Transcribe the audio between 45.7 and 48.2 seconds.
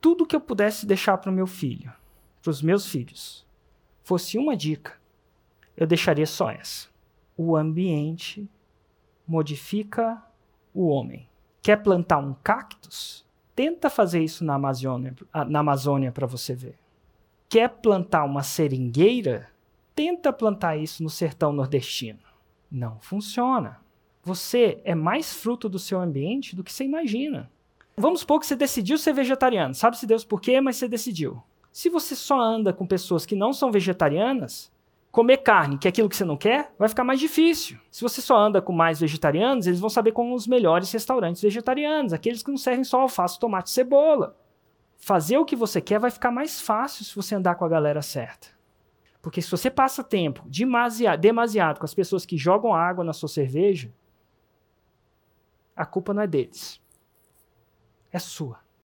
quer vai ficar mais fácil se você andar com a galera